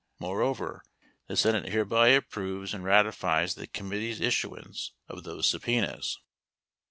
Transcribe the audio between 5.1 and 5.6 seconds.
6 these